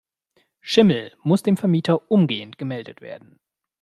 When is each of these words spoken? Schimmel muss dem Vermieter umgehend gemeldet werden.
Schimmel 0.61 1.13
muss 1.21 1.43
dem 1.43 1.57
Vermieter 1.57 2.09
umgehend 2.09 2.57
gemeldet 2.57 3.01
werden. 3.01 3.39